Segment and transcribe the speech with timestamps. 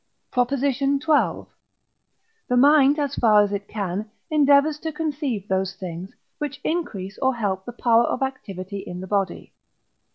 [0.31, 0.49] PROP.
[0.49, 0.97] XII.
[0.99, 7.35] The mind, as far as it can, endeavours to conceive those things, which increase or
[7.35, 9.53] help the power of activity in the body.